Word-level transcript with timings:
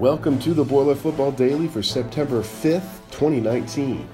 Welcome 0.00 0.38
to 0.38 0.54
the 0.54 0.64
Boiler 0.64 0.94
Football 0.94 1.32
Daily 1.32 1.68
for 1.68 1.82
September 1.82 2.40
5th, 2.40 3.02
2019. 3.10 4.08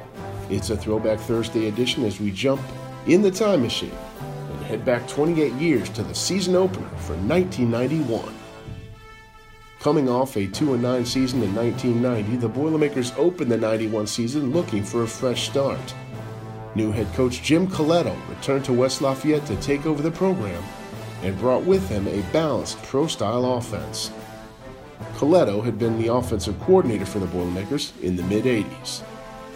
It's 0.50 0.70
a 0.70 0.76
Throwback 0.76 1.20
Thursday 1.20 1.68
edition 1.68 2.04
as 2.04 2.18
we 2.18 2.32
jump 2.32 2.60
in 3.06 3.22
the 3.22 3.30
time 3.30 3.62
machine 3.62 3.96
and 4.20 4.64
head 4.64 4.84
back 4.84 5.06
28 5.06 5.52
years 5.52 5.88
to 5.90 6.02
the 6.02 6.12
season 6.12 6.56
opener 6.56 6.88
for 6.98 7.14
1991. 7.14 8.34
Coming 9.78 10.08
off 10.08 10.36
a 10.36 10.48
2 10.48 10.76
9 10.76 11.06
season 11.06 11.40
in 11.44 11.54
1990, 11.54 12.36
the 12.38 12.48
Boilermakers 12.48 13.12
opened 13.16 13.52
the 13.52 13.56
91 13.56 14.08
season 14.08 14.50
looking 14.50 14.82
for 14.82 15.04
a 15.04 15.06
fresh 15.06 15.48
start. 15.48 15.94
New 16.74 16.90
head 16.90 17.06
coach 17.14 17.42
Jim 17.44 17.68
Colletto 17.68 18.16
returned 18.28 18.64
to 18.64 18.72
West 18.72 19.02
Lafayette 19.02 19.46
to 19.46 19.56
take 19.60 19.86
over 19.86 20.02
the 20.02 20.10
program 20.10 20.64
and 21.22 21.38
brought 21.38 21.62
with 21.62 21.88
him 21.88 22.08
a 22.08 22.22
balanced 22.32 22.82
pro 22.82 23.06
style 23.06 23.54
offense. 23.54 24.10
Colletto 25.16 25.64
had 25.64 25.78
been 25.78 25.98
the 25.98 26.12
offensive 26.12 26.60
coordinator 26.60 27.06
for 27.06 27.20
the 27.20 27.26
Boilermakers 27.26 27.94
in 28.02 28.16
the 28.16 28.22
mid 28.24 28.44
80s. 28.44 29.02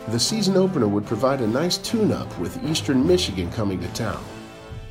The 0.08 0.18
season 0.18 0.56
opener 0.56 0.88
would 0.88 1.04
provide 1.04 1.42
a 1.42 1.46
nice 1.46 1.76
tune 1.76 2.12
up 2.12 2.38
with 2.38 2.64
Eastern 2.64 3.06
Michigan 3.06 3.52
coming 3.52 3.78
to 3.80 3.88
town. 3.88 4.24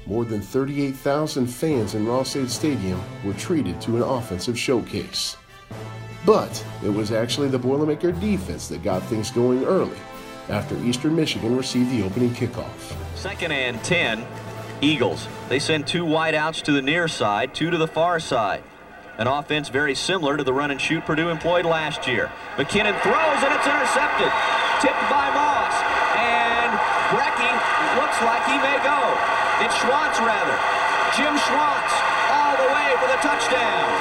More 0.05 0.26
than 0.26 0.42
38,000 0.42 1.48
fans 1.48 1.95
in 1.95 2.08
Ross-Ade 2.08 2.52
Stadium 2.52 3.02
were 3.26 3.34
treated 3.34 3.82
to 3.82 3.95
an 3.95 4.04
offensive 4.04 4.58
showcase. 4.58 5.38
But 6.23 6.64
it 6.84 6.90
was 6.90 7.12
actually 7.12 7.48
the 7.48 7.58
Boilermaker 7.58 8.20
defense 8.22 8.67
that 8.67 8.84
got 8.84 9.02
things 9.04 9.31
going 9.31 9.66
early 9.66 9.98
after 10.50 10.78
Eastern 10.84 11.16
Michigan 11.16 11.58
received 11.58 11.92
the 11.92 12.04
opening 12.04 12.30
kickoff. 12.30 12.95
Second 13.16 13.52
and 13.54 13.84
10, 13.84 14.23
Eagles. 14.81 15.28
They 15.48 15.58
send 15.58 15.88
two 15.88 16.06
wideouts 16.06 16.62
to 16.64 16.72
the 16.72 16.81
near 16.81 17.08
side, 17.08 17.56
two 17.56 17.72
to 17.72 17.78
the 17.78 17.88
far 17.88 18.20
side. 18.20 18.64
An 19.20 19.28
offense 19.28 19.68
very 19.68 19.96
similar 19.96 20.38
to 20.38 20.46
the 20.48 20.54
run 20.54 20.72
and 20.72 20.80
shoot 20.80 21.04
Purdue 21.04 21.28
employed 21.28 21.68
last 21.68 22.08
year. 22.08 22.32
McKinnon 22.55 22.96
throws 23.04 23.40
and 23.44 23.52
it's 23.52 23.68
intercepted. 23.68 24.32
Tipped 24.80 25.05
by 25.12 25.28
Moss. 25.36 25.75
And 26.16 26.72
Brecky 27.12 27.52
looks 28.00 28.16
like 28.23 28.47
he 28.47 28.56
may 28.64 28.80
go. 28.80 28.95
It's 29.59 29.75
Schwantz 29.75 30.23
rather. 30.23 30.56
Jim 31.20 31.36
Schwantz 31.36 31.94
all 32.31 32.56
the 32.64 32.70
way 32.72 32.90
for 32.95 33.12
the 33.12 33.20
touchdown. 33.20 33.92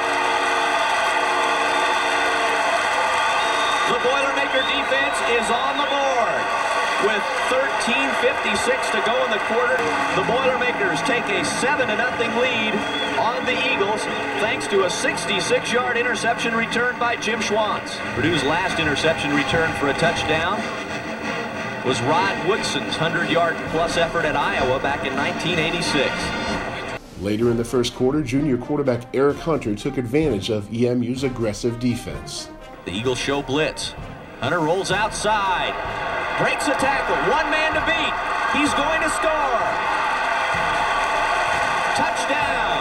The 3.91 3.99
Boilermaker 3.99 4.63
defense 4.71 5.19
is 5.35 5.51
on 5.51 5.83
the 5.83 5.87
board. 5.91 6.68
With 7.05 7.23
13.56 7.47 8.91
to 8.91 8.99
go 9.05 9.23
in 9.23 9.31
the 9.31 9.39
quarter, 9.47 9.77
the 10.19 10.25
Boilermakers 10.27 11.01
take 11.03 11.23
a 11.29 11.45
7-0 11.47 11.87
lead 12.41 12.73
on 13.17 13.45
the 13.45 13.55
Eagles 13.73 14.03
thanks 14.43 14.67
to 14.67 14.83
a 14.83 14.87
66-yard 14.87 15.95
interception 15.95 16.53
return 16.53 16.99
by 16.99 17.15
Jim 17.15 17.39
Schwantz. 17.39 17.97
Purdue's 18.15 18.43
last 18.43 18.81
interception 18.81 19.33
return 19.33 19.71
for 19.75 19.87
a 19.87 19.93
touchdown 19.93 20.57
was 21.87 22.01
Rod 22.01 22.49
Woodson's 22.49 22.95
100-yard 22.95 23.55
plus 23.71 23.95
effort 23.95 24.25
at 24.25 24.35
Iowa 24.35 24.77
back 24.79 25.07
in 25.07 25.15
1986. 25.15 27.21
Later 27.21 27.49
in 27.49 27.55
the 27.55 27.63
first 27.63 27.95
quarter, 27.95 28.21
junior 28.21 28.57
quarterback 28.57 29.03
Eric 29.15 29.37
Hunter 29.37 29.73
took 29.73 29.97
advantage 29.97 30.49
of 30.49 30.69
EMU's 30.73 31.23
aggressive 31.23 31.79
defense. 31.79 32.49
The 32.83 32.91
Eagles 32.91 33.19
show 33.19 33.41
blitz. 33.41 33.93
Hunter 34.41 34.59
rolls 34.59 34.91
outside 34.91 36.18
breaks 36.39 36.71
a 36.71 36.77
tackle, 36.79 37.19
one 37.27 37.51
man 37.51 37.75
to 37.75 37.83
beat. 37.83 38.15
He's 38.55 38.71
going 38.79 39.03
to 39.03 39.11
score. 39.11 39.59
Touchdown. 41.99 42.79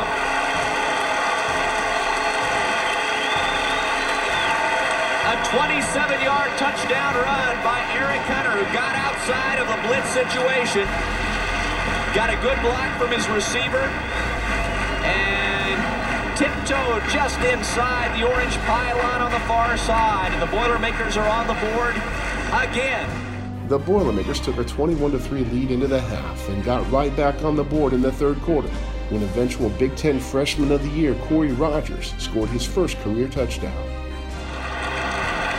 A 5.27 5.34
27-yard 5.50 6.55
touchdown 6.55 7.15
run 7.19 7.55
by 7.67 7.83
Eric 7.98 8.23
Hunter, 8.31 8.55
who 8.55 8.65
got 8.70 8.95
outside 8.95 9.59
of 9.59 9.67
a 9.67 9.78
blitz 9.91 10.06
situation. 10.15 10.87
Got 12.15 12.31
a 12.31 12.38
good 12.38 12.62
block 12.62 12.94
from 12.97 13.11
his 13.11 13.27
receiver. 13.27 13.91
And 15.03 15.82
tiptoed 16.38 17.03
just 17.11 17.41
inside 17.43 18.15
the 18.15 18.22
orange 18.22 18.55
pylon 18.71 19.21
on 19.21 19.32
the 19.32 19.43
far 19.50 19.77
side. 19.77 20.31
And 20.31 20.41
the 20.41 20.47
Boilermakers 20.47 21.16
are 21.16 21.27
on 21.27 21.49
the 21.49 21.59
board 21.59 21.97
again 22.55 23.28
the 23.69 23.79
Boilermakers 23.79 24.41
took 24.41 24.56
a 24.56 24.65
21-3 24.65 25.53
lead 25.53 25.71
into 25.71 25.87
the 25.87 26.01
half 26.01 26.49
and 26.49 26.65
got 26.65 26.91
right 26.91 27.15
back 27.15 27.45
on 27.45 27.55
the 27.55 27.62
board 27.62 27.93
in 27.93 28.01
the 28.01 28.11
third 28.11 28.41
quarter 28.41 28.69
when 29.11 29.23
eventual 29.23 29.69
Big 29.71 29.95
Ten 29.95 30.19
Freshman 30.19 30.73
of 30.73 30.83
the 30.83 30.89
Year 30.89 31.15
Corey 31.27 31.53
Rogers 31.53 32.15
scored 32.19 32.49
his 32.49 32.65
first 32.65 32.97
career 33.01 33.29
touchdown. 33.29 33.77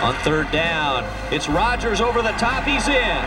On 0.02 0.16
third 0.24 0.50
down, 0.52 1.06
it's 1.32 1.48
Rogers 1.48 2.02
over 2.02 2.24
the 2.24 2.32
top. 2.32 2.64
He's 2.64 2.88
in. 2.88 3.22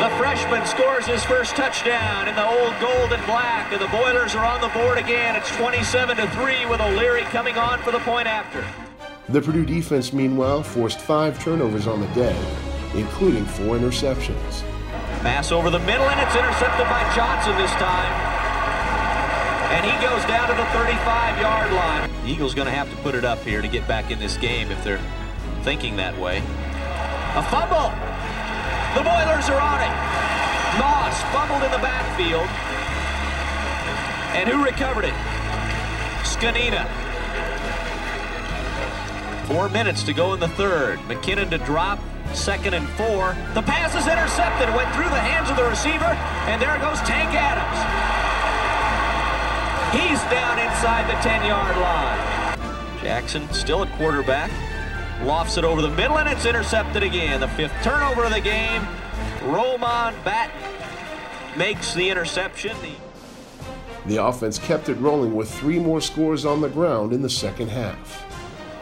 The 0.00 0.16
freshman 0.16 0.64
scores 0.64 1.04
his 1.04 1.22
first 1.24 1.54
touchdown 1.54 2.28
in 2.28 2.34
the 2.34 2.46
old 2.46 2.72
gold 2.80 3.12
and 3.12 3.26
black, 3.26 3.72
and 3.72 3.80
the 3.80 3.88
Boilers 3.88 4.34
are 4.34 4.44
on 4.46 4.62
the 4.62 4.68
board 4.68 4.96
again. 4.96 5.36
It's 5.36 5.54
27 5.56 6.16
to 6.16 6.30
3 6.30 6.66
with 6.66 6.80
O'Leary 6.80 7.24
coming 7.24 7.56
on 7.56 7.80
for 7.80 7.90
the 7.90 8.00
point 8.00 8.26
after. 8.26 8.64
The 9.28 9.42
Purdue 9.42 9.66
defense, 9.66 10.14
meanwhile, 10.14 10.62
forced 10.62 11.00
five 11.00 11.38
turnovers 11.38 11.86
on 11.86 12.00
the 12.00 12.06
day, 12.08 12.34
including 12.94 13.44
four 13.44 13.76
interceptions. 13.76 14.62
Pass 15.20 15.52
over 15.52 15.68
the 15.68 15.80
middle, 15.80 16.08
and 16.08 16.18
it's 16.18 16.34
intercepted 16.34 16.88
by 16.88 17.04
Johnson 17.14 17.52
this 17.58 17.70
time. 17.72 18.08
And 19.76 19.84
he 19.84 19.92
goes 20.00 20.24
down 20.24 20.48
to 20.48 20.54
the 20.56 20.64
35-yard 20.72 21.72
line. 21.74 22.10
The 22.24 22.30
Eagles 22.30 22.54
going 22.54 22.68
to 22.68 22.72
have 22.72 22.88
to 22.88 22.96
put 23.02 23.14
it 23.14 23.26
up 23.26 23.40
here 23.40 23.60
to 23.60 23.68
get 23.68 23.86
back 23.86 24.10
in 24.10 24.18
this 24.18 24.38
game 24.38 24.70
if 24.70 24.82
they're 24.82 25.00
thinking 25.60 25.96
that 25.96 26.18
way. 26.18 26.38
A 27.36 27.44
fumble. 27.52 27.92
The 28.96 29.04
Boilers 29.04 29.44
are 29.52 29.60
on 29.60 29.84
it. 29.84 29.92
Moss 30.80 31.20
fumbled 31.36 31.64
in 31.64 31.70
the 31.70 31.84
backfield. 31.84 32.48
And 34.32 34.48
who 34.48 34.64
recovered 34.64 35.04
it? 35.04 35.12
Zgonina. 36.24 37.07
Four 39.48 39.70
minutes 39.70 40.02
to 40.02 40.12
go 40.12 40.34
in 40.34 40.40
the 40.40 40.48
third. 40.48 40.98
McKinnon 41.08 41.48
to 41.48 41.56
drop. 41.56 41.98
Second 42.34 42.74
and 42.74 42.86
four. 42.90 43.34
The 43.54 43.62
pass 43.62 43.94
is 43.94 44.06
intercepted. 44.06 44.68
Went 44.76 44.94
through 44.94 45.08
the 45.08 45.18
hands 45.18 45.48
of 45.48 45.56
the 45.56 45.64
receiver. 45.64 46.04
And 46.44 46.60
there 46.60 46.76
goes 46.80 47.00
Tank 47.08 47.30
Adams. 47.32 47.80
He's 49.96 50.20
down 50.30 50.58
inside 50.58 51.08
the 51.08 51.16
10-yard 51.26 51.78
line. 51.78 53.00
Jackson 53.00 53.50
still 53.50 53.82
at 53.82 53.90
quarterback. 53.96 54.50
Lofts 55.24 55.56
it 55.56 55.64
over 55.64 55.80
the 55.80 55.88
middle, 55.88 56.18
and 56.18 56.28
it's 56.28 56.44
intercepted 56.44 57.02
again. 57.02 57.40
The 57.40 57.48
fifth 57.48 57.72
turnover 57.82 58.24
of 58.24 58.34
the 58.34 58.42
game. 58.42 58.86
Roman 59.44 60.14
Bat 60.24 60.50
makes 61.56 61.94
the 61.94 62.10
interception. 62.10 62.76
The 64.04 64.22
offense 64.22 64.58
kept 64.58 64.90
it 64.90 64.96
rolling 64.96 65.34
with 65.34 65.50
three 65.50 65.78
more 65.78 66.02
scores 66.02 66.44
on 66.44 66.60
the 66.60 66.68
ground 66.68 67.14
in 67.14 67.22
the 67.22 67.30
second 67.30 67.68
half. 67.68 68.26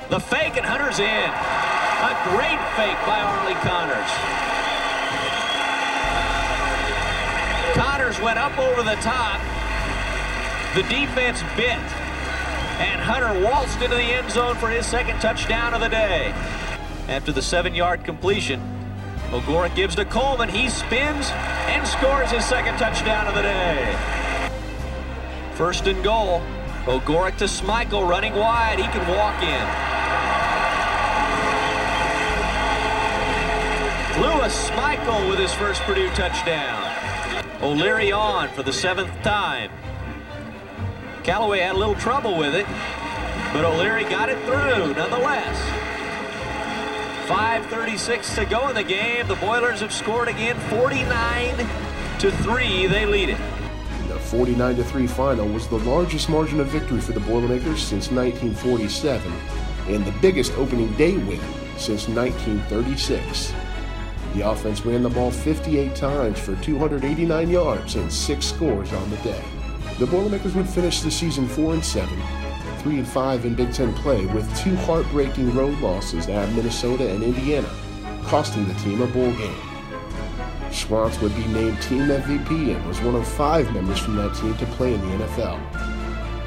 The 0.09 0.21
fake 0.21 0.57
and 0.57 0.65
Hunter's 0.65 1.01
in. 1.01 1.07
A 1.07 2.15
great 2.31 2.63
fake 2.79 3.01
by 3.07 3.19
Arlie 3.19 3.59
Connors. 3.67 4.11
Connors 7.75 8.21
went 8.21 8.39
up 8.39 8.57
over 8.57 8.85
the 8.85 8.95
top. 9.03 9.41
The 10.77 10.83
defense 10.85 11.43
bit. 11.57 11.83
And 12.79 13.01
Hunter 13.01 13.43
waltzed 13.45 13.83
into 13.83 13.97
the 13.97 14.03
end 14.03 14.31
zone 14.31 14.55
for 14.57 14.69
his 14.69 14.87
second 14.87 15.19
touchdown 15.19 15.75
of 15.75 15.81
the 15.81 15.89
day. 15.89 16.33
After 17.09 17.33
the 17.33 17.43
seven-yard 17.43 18.05
completion, 18.05 18.61
Ogorek 19.31 19.75
gives 19.75 19.97
to 19.97 20.05
Coleman. 20.05 20.49
He 20.49 20.69
spins 20.69 21.31
and 21.67 21.85
scores 21.85 22.31
his 22.31 22.45
second 22.45 22.79
touchdown 22.79 23.27
of 23.27 23.35
the 23.35 23.43
day. 23.43 23.99
First 25.55 25.89
and 25.89 26.05
goal. 26.05 26.43
Ogorek 26.87 27.37
to 27.39 27.47
Smikle 27.47 28.09
running 28.09 28.33
wide. 28.37 28.79
He 28.79 28.85
can 28.85 29.07
walk 29.09 29.43
in. 29.43 29.67
Lewis 34.23 34.71
Smikle 34.71 35.29
with 35.29 35.41
his 35.41 35.53
first 35.55 35.83
Purdue 35.83 36.09
touchdown. 36.11 37.45
O'Leary 37.61 38.13
on 38.13 38.49
for 38.51 38.63
the 38.63 38.73
seventh 38.73 39.11
time. 39.23 39.73
Callaway 41.25 41.59
had 41.59 41.75
a 41.75 41.79
little 41.79 41.97
trouble 41.97 42.39
with 42.39 42.55
it, 42.55 42.67
but 43.53 43.65
O'Leary 43.65 44.05
got 44.05 44.29
it 44.29 44.39
through 44.45 44.95
nonetheless. 44.95 45.59
5.36 47.27 48.37
to 48.37 48.45
go 48.45 48.69
in 48.69 48.77
the 48.77 48.85
game. 48.85 49.27
The 49.27 49.35
Boilers 49.35 49.81
have 49.81 49.93
scored 49.93 50.29
again 50.29 50.57
49 50.71 51.57
to 52.21 52.31
3. 52.31 52.87
They 52.87 53.07
lead 53.07 53.31
it. 53.31 53.56
The 54.07 54.15
49-3 54.15 55.11
final 55.11 55.49
was 55.49 55.67
the 55.67 55.81
largest 55.81 56.29
margin 56.29 56.61
of 56.61 56.69
victory 56.69 57.01
for 57.01 57.13
the 57.13 57.21
Boilermakers 57.21 57.83
since 57.83 58.11
1947 58.13 59.33
and 59.89 60.05
the 60.05 60.13
biggest 60.21 60.53
opening 60.53 60.93
day 60.95 61.17
win 61.17 61.41
since 61.77 62.07
1936. 62.07 63.53
The 64.35 64.49
offense 64.49 64.87
ran 64.87 65.03
the 65.03 65.11
ball 65.11 65.33
58 65.33 65.97
times 65.97 66.39
for 66.39 66.55
289 66.57 67.51
yards 67.51 67.97
and 67.97 68.13
six 68.13 68.47
scores 68.47 68.93
on 68.93 69.11
the 69.11 69.17
day. 69.19 69.43
The 69.99 70.07
Boilermakers 70.07 70.55
would 70.55 70.69
finish 70.69 71.01
the 71.01 71.11
season 71.11 71.49
4 71.49 71.75
and 71.75 71.85
7, 71.85 72.23
3 72.79 72.99
and 72.99 73.09
5 73.09 73.45
in 73.45 73.55
Big 73.55 73.73
Ten 73.73 73.93
play, 73.95 74.25
with 74.27 74.57
two 74.57 74.77
heartbreaking 74.77 75.53
road 75.55 75.79
losses 75.81 76.29
at 76.29 76.53
Minnesota 76.53 77.11
and 77.11 77.25
Indiana, 77.25 77.71
costing 78.23 78.69
the 78.69 78.75
team 78.75 79.03
a 79.03 79.07
bowl 79.09 79.33
game. 79.33 79.66
Schwantz 80.77 81.21
would 81.23 81.35
be 81.35 81.47
named 81.47 81.81
team 81.81 82.03
MVP 82.03 82.77
and 82.77 82.87
was 82.87 83.01
one 83.01 83.15
of 83.15 83.27
five 83.27 83.73
members 83.73 83.99
from 83.99 84.17
that 84.17 84.37
team 84.37 84.55
to 84.59 84.67
play 84.67 84.93
in 84.93 85.01
the 85.01 85.25
NFL. 85.25 85.59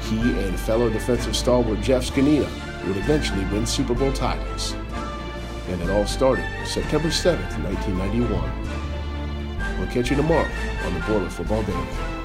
He 0.04 0.20
and 0.20 0.58
fellow 0.58 0.88
defensive 0.88 1.34
stalwart 1.34 1.80
Jeff 1.80 2.04
Zgonina 2.04 2.48
would 2.86 2.96
eventually 2.96 3.44
win 3.46 3.66
Super 3.66 3.94
Bowl 3.94 4.12
titles. 4.12 4.74
And 5.68 5.82
it 5.82 5.90
all 5.90 6.06
started 6.06 6.44
September 6.64 7.08
7th, 7.08 7.58
1991. 7.64 9.78
We'll 9.78 9.88
catch 9.88 10.10
you 10.10 10.16
tomorrow 10.16 10.48
on 10.84 10.94
the 10.94 11.00
Boiler 11.00 11.28
Football 11.28 11.64
Daily. 11.64 12.19